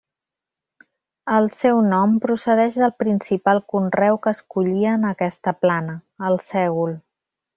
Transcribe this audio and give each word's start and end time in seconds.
El 1.39 1.49
seu 1.55 1.81
nom 1.89 2.15
procedeix 2.23 2.79
del 2.85 2.93
principal 3.03 3.61
conreu 3.75 4.19
que 4.25 4.33
es 4.37 4.43
collia 4.55 4.97
en 5.01 5.07
aquesta 5.13 5.57
plana, 5.67 5.97
el 6.31 6.41
sègol. 6.49 6.97